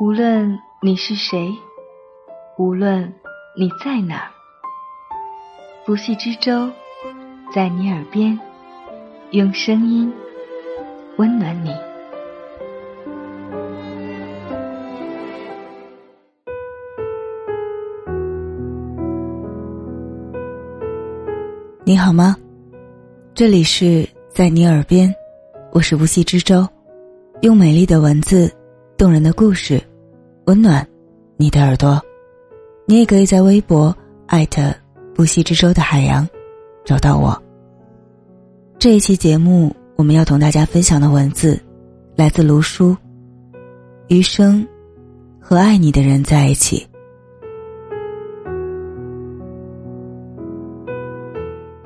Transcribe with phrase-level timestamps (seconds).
[0.00, 1.54] 无论你是谁，
[2.58, 3.14] 无论
[3.56, 4.30] 你在哪儿，
[5.86, 6.68] 不系之舟
[7.54, 8.36] 在你耳边，
[9.30, 10.12] 用声音
[11.16, 11.72] 温暖你。
[21.84, 22.36] 你好吗？
[23.32, 25.14] 这里是在你耳边，
[25.70, 26.66] 我是无锡之舟，
[27.42, 28.52] 用美丽的文字、
[28.96, 29.82] 动人的故事，
[30.46, 30.86] 温暖
[31.36, 32.00] 你的耳朵。
[32.86, 33.94] 你也可以在微博
[34.26, 34.72] 艾特
[35.14, 36.28] 不息之舟的海洋
[36.84, 37.40] 找到我。
[38.78, 41.60] 这一期节目，我们要同大家分享的文字
[42.14, 42.96] 来自卢叔。
[44.08, 44.66] 余生，
[45.40, 46.86] 和爱你的人在一起。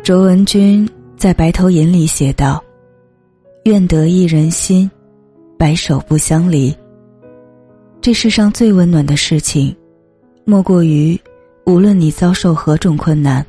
[0.03, 2.63] 卓文君在《白头吟》里写道
[3.65, 4.91] ：“愿得一人心，
[5.57, 6.77] 白首不相离。”
[8.01, 9.75] 这世上最温暖的事情，
[10.45, 11.19] 莫过于
[11.67, 13.45] 无论你遭受何种困难，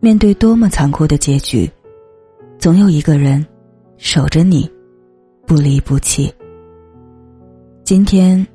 [0.00, 1.70] 面对多么残酷的结局，
[2.58, 3.44] 总有一个人
[3.96, 4.70] 守着你，
[5.46, 6.32] 不离不弃。
[7.84, 8.46] 今天，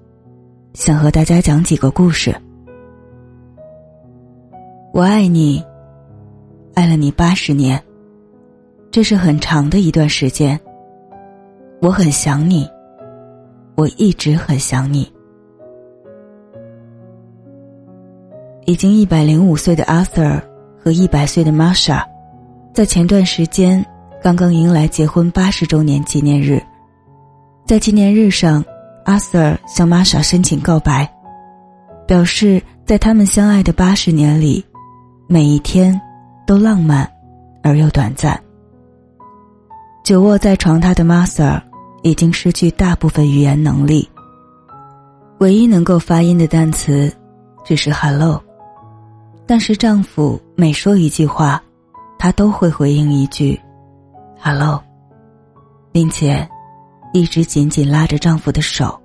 [0.74, 2.34] 想和大家讲几个故事。
[4.94, 5.64] 我爱你。
[6.76, 7.80] 爱了你八十年，
[8.90, 10.60] 这是很长的一段时间。
[11.80, 12.68] 我很想你，
[13.76, 15.13] 我一直很想你。
[18.66, 20.42] 已经一百零五岁的 Arthur
[20.84, 22.04] 和一百岁的 Marsha，
[22.74, 23.86] 在前段时间
[24.22, 26.62] 刚刚迎来结婚八十周年纪念日。
[27.66, 28.64] 在纪念日上
[29.06, 31.12] ，Arthur 向 Marsha 申请告白，
[32.08, 34.64] 表示在他们相爱的八十年里，
[35.28, 36.00] 每一天。
[36.46, 37.10] 都浪漫，
[37.62, 38.38] 而又短暂。
[40.04, 41.62] 久卧在床榻的 Martha
[42.02, 44.10] 已经失去大部分语言能力，
[45.38, 47.10] 唯一能够发音的单词
[47.64, 48.44] 只是 “hello”。
[49.46, 51.62] 但是丈夫每说一句话，
[52.18, 53.60] 她都会回应一句
[54.40, 54.82] “hello”，
[55.92, 56.48] 并且
[57.14, 59.00] 一直紧紧拉着丈夫的手，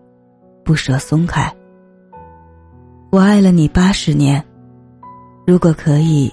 [0.65, 1.53] 不舍松开。
[3.10, 4.44] 我爱了你八十年，
[5.47, 6.32] 如果可以。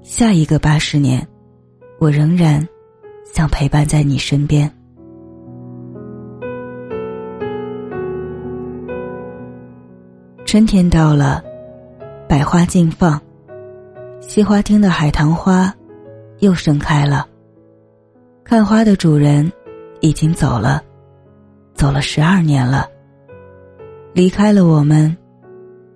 [0.00, 1.26] 下一个八十年，
[1.98, 2.66] 我仍然
[3.34, 4.70] 想陪伴在你身边。
[10.46, 11.44] 春天到了，
[12.26, 13.20] 百花竞放，
[14.20, 15.72] 西花厅的海棠花
[16.40, 17.26] 又盛开了。
[18.44, 19.50] 看花的主人
[20.00, 20.82] 已经走了，
[21.74, 22.88] 走了十二年了。
[24.12, 25.16] 离开了我们，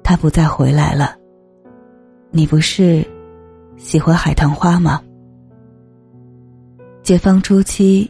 [0.02, 1.16] 他不再回来了。
[2.30, 3.04] 你不是？
[3.76, 5.02] 喜欢海棠花吗？
[7.02, 8.08] 解放初期，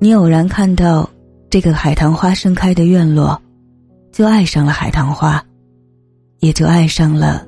[0.00, 1.08] 你偶然看到
[1.48, 3.40] 这个海棠花盛开的院落，
[4.10, 5.40] 就爱上了海棠花，
[6.40, 7.46] 也就爱上了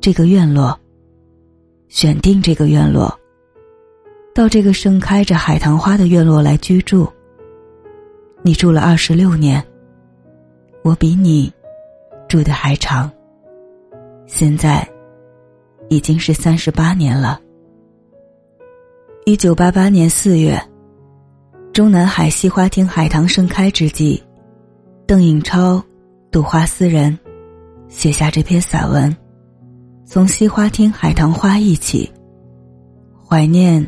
[0.00, 0.78] 这个院落。
[1.88, 3.12] 选定这个院落，
[4.34, 7.10] 到这个盛开着海棠花的院落来居住。
[8.42, 9.64] 你住了二十六年，
[10.82, 11.52] 我比你
[12.28, 13.10] 住的还长。
[14.26, 14.86] 现在。
[15.88, 17.40] 已经是三十八年了。
[19.24, 20.60] 一九八八年四月，
[21.72, 24.20] 中南海西花厅海棠盛开之际，
[25.06, 25.80] 邓颖超、
[26.28, 27.16] 杜花思人
[27.86, 29.16] 写下这篇散文，
[30.08, 32.08] 从西花厅海棠花忆起，
[33.28, 33.84] 怀念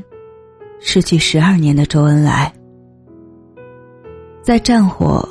[0.81, 2.53] 失去十二年的周恩来。
[4.43, 5.27] 在战火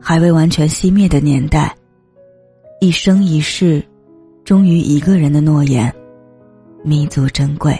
[0.00, 1.72] 还未完全熄灭的年代，
[2.80, 3.80] 一生一世
[4.44, 5.90] 忠于一个人的诺言。
[6.82, 7.74] 弥足珍贵。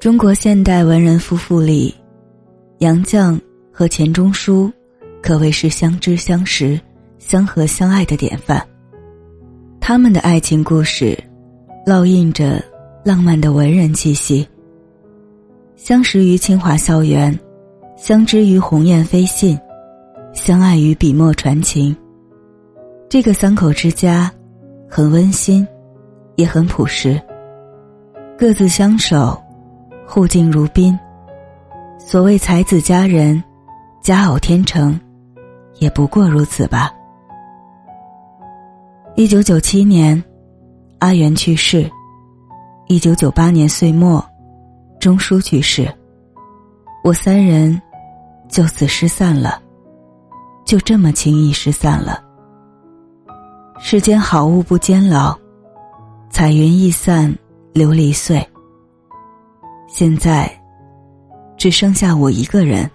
[0.00, 1.94] 中国现代文人夫妇里，
[2.78, 3.38] 杨绛
[3.70, 4.72] 和钱钟书
[5.24, 6.78] 可谓是相知相识、
[7.18, 8.62] 相和相爱的典范。
[9.80, 11.18] 他们的爱情故事，
[11.86, 12.62] 烙印着
[13.02, 14.46] 浪漫的文人气息。
[15.76, 17.34] 相识于清华校园，
[17.96, 19.58] 相知于鸿雁飞信，
[20.34, 21.96] 相爱于笔墨传情。
[23.08, 24.30] 这个三口之家，
[24.90, 25.66] 很温馨，
[26.36, 27.18] 也很朴实。
[28.36, 29.42] 各自相守，
[30.06, 30.98] 互敬如宾。
[31.98, 33.42] 所谓才子佳人，
[34.02, 35.00] 佳偶天成，
[35.78, 36.90] 也不过如此吧。
[39.16, 40.22] 一九九七年，
[40.98, 41.88] 阿元去世；
[42.88, 44.24] 一九九八年岁末，
[44.98, 45.88] 钟书去世。
[47.04, 47.80] 我三人
[48.48, 49.60] 就此失散了，
[50.64, 52.22] 就这么轻易失散了。
[53.78, 55.36] 世间好物不坚牢，
[56.30, 57.30] 彩云易散
[57.74, 58.44] 琉璃碎。
[59.86, 60.50] 现在，
[61.56, 62.90] 只剩下我一个人。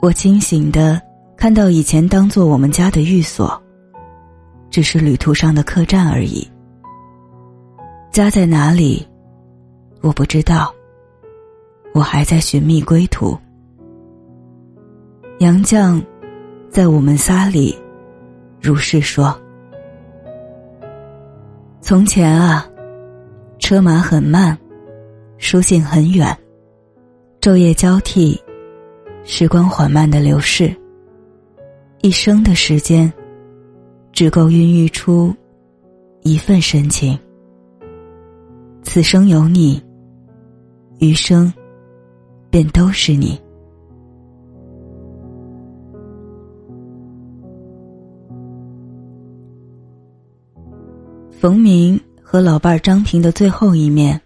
[0.00, 1.00] 我清醒的
[1.36, 3.60] 看到以前当做我们家的寓所，
[4.70, 6.48] 只是旅途上的客栈而已。
[8.10, 9.06] 家在哪里？
[10.00, 10.74] 我不知道。
[11.92, 13.38] 我还在寻觅归途。
[15.38, 16.02] 杨绛
[16.68, 17.76] 在我们仨里
[18.60, 19.36] 如是说
[21.80, 22.66] ：“从前啊，
[23.60, 24.58] 车马很慢，
[25.38, 26.36] 书信很远，
[27.40, 28.40] 昼夜交替，
[29.22, 30.74] 时光缓慢的流逝。
[32.04, 33.10] 一生的时间，
[34.12, 35.34] 只够孕育出
[36.20, 37.18] 一份深情。
[38.82, 39.82] 此生有你，
[40.98, 41.50] 余生
[42.50, 43.30] 便都是你。”
[51.40, 54.20] 冯明和老伴儿张平的最后一面，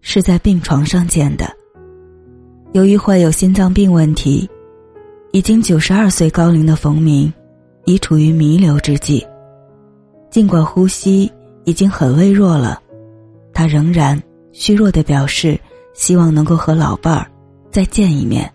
[0.00, 1.46] 是在病床上见的。
[2.72, 4.50] 由于患有心脏病问题，
[5.34, 7.32] 已经九十二岁高龄的冯明，
[7.86, 9.26] 已处于弥留之际。
[10.30, 11.28] 尽管呼吸
[11.64, 12.80] 已经很微弱了，
[13.52, 14.22] 他仍然
[14.52, 15.58] 虚弱的表示
[15.92, 17.28] 希望能够和老伴儿
[17.72, 18.48] 再见一面。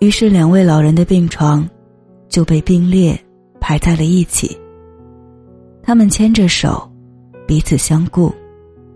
[0.00, 1.64] 于是，两位老人的病床
[2.28, 3.16] 就被并列
[3.60, 4.50] 排在了一起。
[5.80, 6.90] 他们牵着手，
[7.46, 8.34] 彼此相顾，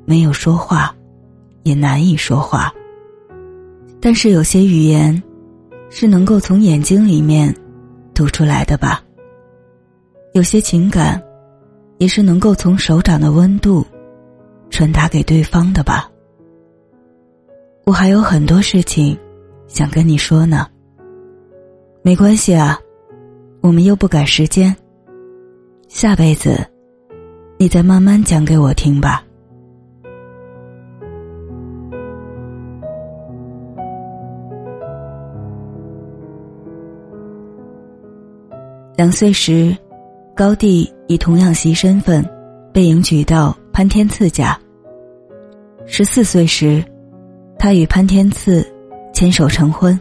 [0.05, 0.93] 没有说话，
[1.63, 2.75] 也难以说话。
[4.01, 5.23] 但是有些语言，
[5.91, 7.55] 是能够从眼睛里面
[8.15, 9.03] 读出来的吧？
[10.33, 11.21] 有些情感，
[11.99, 13.85] 也是能够从手掌的温度
[14.71, 16.09] 传达给对方的吧？
[17.85, 19.19] 我还有很多事情
[19.67, 20.67] 想跟你说呢。
[22.03, 22.79] 没关系啊，
[23.61, 24.75] 我们又不赶时间，
[25.89, 26.65] 下辈子。
[27.59, 29.23] 你再慢慢讲给我听吧。
[39.01, 39.75] 两岁时，
[40.37, 42.23] 高帝以童养媳身份
[42.71, 44.55] 被迎娶到潘天赐家。
[45.87, 46.85] 十四岁时，
[47.59, 48.63] 他与潘天赐
[49.15, 49.99] 牵手成婚。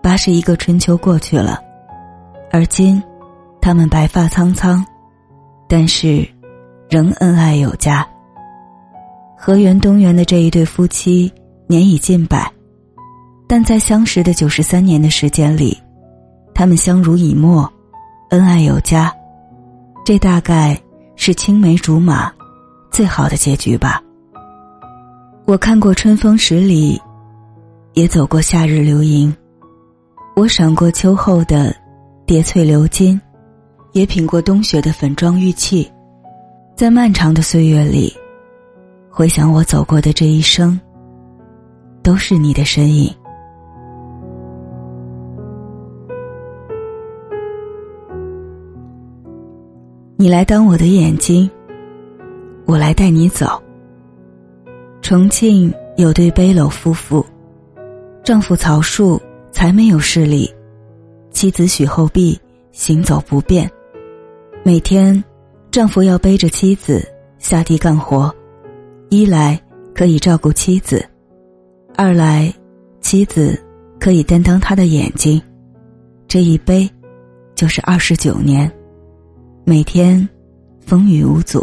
[0.00, 1.58] 八十一个春秋过去了，
[2.52, 3.02] 而今，
[3.60, 4.86] 他们白发苍苍，
[5.68, 6.24] 但是。
[6.88, 8.06] 仍恩爱有加。
[9.36, 11.30] 河源东源的这一对夫妻
[11.66, 12.48] 年已近百，
[13.48, 15.76] 但在相识的九十三年的时间里，
[16.54, 17.70] 他们相濡以沫，
[18.30, 19.10] 恩爱有加，
[20.04, 20.78] 这大概
[21.16, 22.30] 是青梅竹马
[22.90, 24.02] 最好的结局吧。
[25.46, 27.00] 我看过春风十里，
[27.94, 29.34] 也走过夏日流萤，
[30.36, 31.74] 我赏过秋后的
[32.26, 33.18] 叠翠流金，
[33.92, 35.90] 也品过冬雪的粉妆玉砌。
[36.76, 38.14] 在漫长的岁月里，
[39.10, 40.78] 回想我走过的这一生，
[42.02, 43.10] 都是你的身影。
[50.20, 51.48] 你来当我的眼睛，
[52.64, 53.62] 我来带你走。
[55.00, 57.24] 重庆有对背篓夫妇，
[58.24, 59.22] 丈夫曹树
[59.52, 60.52] 才没有视力，
[61.30, 62.36] 妻子许厚碧
[62.72, 63.70] 行走不便，
[64.64, 65.22] 每天。
[65.70, 67.06] 丈夫要背着妻子
[67.38, 68.34] 下地干活，
[69.10, 69.60] 一来
[69.94, 71.08] 可以照顾妻子，
[71.94, 72.52] 二来
[73.00, 73.56] 妻子
[74.00, 75.40] 可以担当他的眼睛。
[76.26, 76.90] 这一背
[77.54, 78.68] 就是二十九年，
[79.68, 80.26] 每天
[80.80, 81.62] 风雨无阻。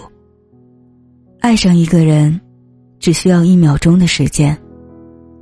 [1.40, 2.40] 爱上一个人
[3.00, 4.56] 只需要一秒钟的时间，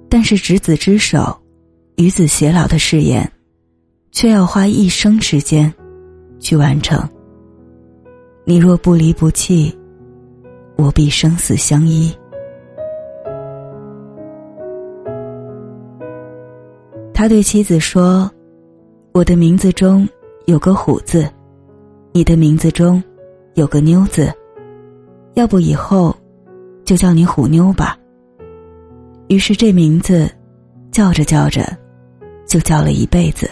[0.08, 1.38] 但是执子之手，
[1.98, 3.30] 与子偕老的誓言，
[4.14, 5.74] 却要花一生时间
[6.40, 7.06] 去完成。
[8.46, 9.78] 你若不离不弃，
[10.78, 12.16] 我必生死相依。
[17.14, 18.32] 他对妻子说
[19.12, 20.08] ：“我的名字中
[20.46, 21.30] 有个虎字，
[22.14, 23.04] 你的名字中
[23.56, 24.32] 有个妞字，
[25.34, 26.16] 要不以后
[26.86, 27.98] 就叫你虎妞吧。”
[29.28, 30.30] 于是这名字
[30.92, 31.66] 叫着叫着，
[32.46, 33.50] 就叫了一辈子。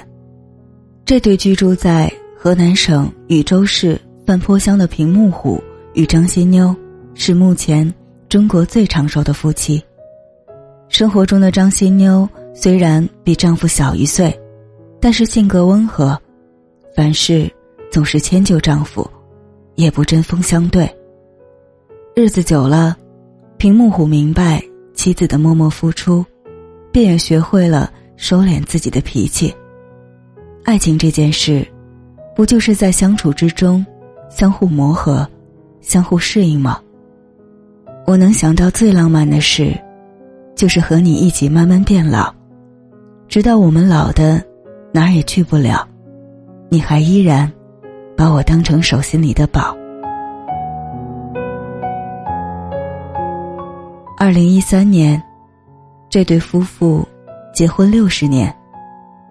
[1.03, 4.00] 这对居住在河南省禹州市。
[4.24, 5.62] 范坡乡的平木虎
[5.94, 6.74] 与张新妞
[7.15, 7.91] 是目前
[8.30, 9.84] 中国最长寿的夫妻。
[10.89, 14.39] 生活中的张新妞虽然比丈夫小一岁，
[15.01, 16.18] 但是性格温和，
[16.96, 17.51] 凡事
[17.91, 19.05] 总是迁就丈夫，
[19.75, 20.89] 也不针锋相对。
[22.15, 22.98] 日子久了，
[23.57, 26.25] 平木虎明白妻子的默默付出，
[26.89, 29.53] 便也学会了收敛自己的脾气。
[30.63, 31.67] 爱情这件事，
[32.33, 33.86] 不就是在相处之中？
[34.29, 35.27] 相互磨合，
[35.81, 36.79] 相互适应吗？
[38.07, 39.77] 我能想到最浪漫的事，
[40.55, 42.33] 就是和你一起慢慢变老，
[43.27, 44.41] 直到我们老的
[44.93, 45.86] 哪儿也去不了，
[46.69, 47.51] 你还依然
[48.21, 49.75] 把我当成手心里的宝。
[54.15, 55.19] 二零一三年，
[56.07, 57.03] 这对夫妇
[57.51, 58.55] 结婚六十年，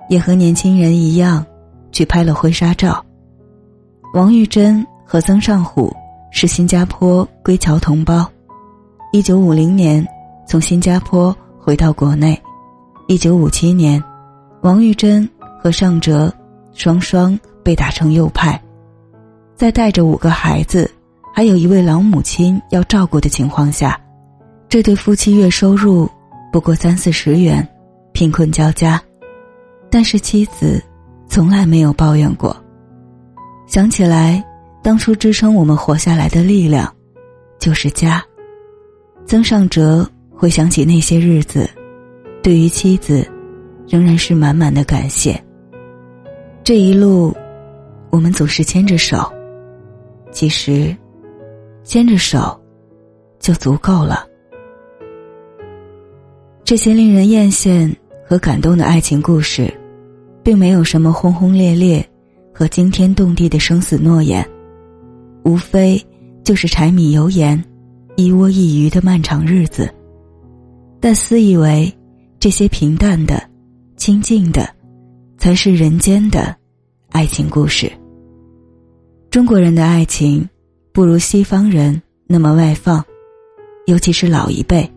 [0.09, 1.47] 也和年轻人一样
[1.93, 3.01] 去拍了婚纱照。
[4.13, 5.95] 王玉珍和曾尚虎
[6.33, 8.29] 是新加坡归侨同胞，
[9.13, 10.05] 一九五零年
[10.49, 12.37] 从新加坡回到国内，
[13.07, 14.03] 一九五七年，
[14.63, 15.31] 王玉珍
[15.63, 16.35] 和尚哲
[16.75, 18.61] 双双被打成右派，
[19.61, 20.91] 在带着五个孩子，
[21.35, 24.01] 还有一位老母亲要照顾的情况下。
[24.71, 26.09] 这对夫妻月收入
[26.51, 27.69] 不过三四十元，
[28.13, 28.99] 贫困交加，
[29.91, 30.83] 但是妻子
[31.29, 32.57] 从来没有抱怨过。
[33.67, 34.43] 想起来，
[34.83, 36.91] 当初支撑我们活下来的力量，
[37.59, 38.25] 就是家。
[39.27, 41.69] 曾尚哲回想起那些日子，
[42.43, 43.31] 对于妻子，
[43.87, 45.39] 仍然是满满的感谢。
[46.65, 47.37] 这一路，
[48.09, 49.31] 我们总是牵着手，
[50.33, 50.97] 其实，
[51.83, 52.59] 牵着手，
[53.39, 54.27] 就足够了。
[56.65, 57.93] 这些令人艳羡
[58.25, 59.73] 和感动的爱情故事，
[60.43, 62.07] 并没有什么轰轰烈烈
[62.55, 64.49] 和惊天动地的生死诺言，
[65.45, 66.01] 无非
[66.45, 67.63] 就是柴米油盐、
[68.17, 69.93] 一窝一鱼的漫长日子。
[71.01, 71.93] 但私以为，
[72.39, 73.43] 这些平淡的、
[73.97, 74.69] 清静的，
[75.39, 76.55] 才是人间的
[77.11, 77.91] 爱情故事。
[79.31, 80.49] 中国人的爱情，
[80.93, 83.05] 不如西方人那么外放，
[83.87, 84.91] 尤其是老一辈，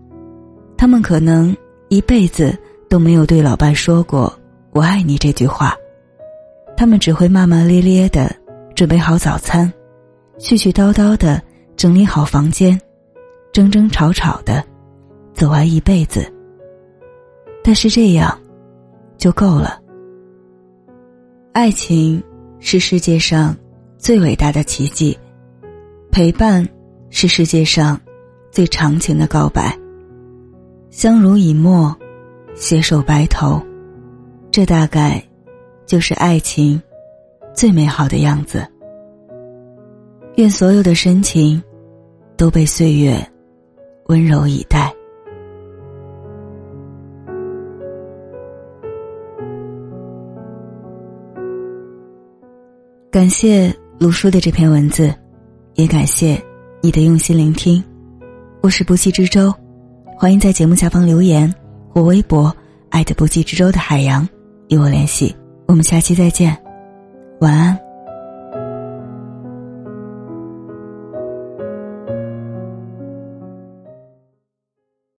[0.77, 1.55] 他们可能。
[1.89, 2.57] 一辈子
[2.89, 4.33] 都没有对老伴说过
[4.73, 5.75] “我爱你”这句话，
[6.75, 8.35] 他们只会骂骂咧咧的
[8.73, 9.71] 准备好早餐，
[10.39, 11.39] 絮絮叨叨的
[11.75, 12.81] 整理好房间，
[13.51, 14.63] 争争吵吵的
[15.35, 16.25] 走完一辈子。
[17.63, 18.35] 但是这样
[19.15, 19.79] 就够了。
[21.51, 22.23] 爱情
[22.59, 23.55] 是世界上
[24.03, 25.17] 最伟大的奇迹，
[26.11, 26.67] 陪伴
[27.09, 27.97] 是世界上
[28.51, 29.73] 最长情的告白。
[30.89, 31.95] 相濡以沫，
[32.53, 33.61] 携手白头，
[34.51, 35.23] 这大概
[35.85, 36.81] 就是爱情
[37.53, 38.67] 最美好的样子。
[40.35, 41.63] 愿所有的深情
[42.35, 43.15] 都被岁月
[44.07, 44.93] 温柔以待。
[53.09, 55.13] 感谢卢叔的这篇文字，
[55.75, 56.41] 也感谢
[56.81, 57.83] 你的用心聆听。
[58.61, 59.53] 我是不羁之舟。
[60.17, 61.53] 欢迎在节目下方留言
[61.89, 62.55] 或微博
[62.89, 64.27] “爱的不羁之舟”的海洋
[64.69, 65.35] 与我联系。
[65.67, 66.57] 我们下期再见，
[67.39, 67.82] 晚安。